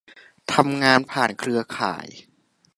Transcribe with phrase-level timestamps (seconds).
[0.53, 2.05] ทำงานผ่านเครือข่าย